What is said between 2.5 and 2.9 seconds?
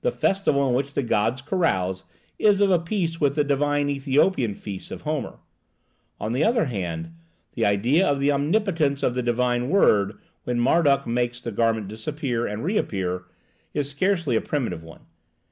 of a